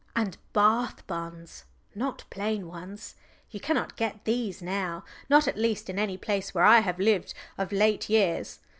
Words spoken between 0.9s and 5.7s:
buns, not plain ones. You cannot get these now not at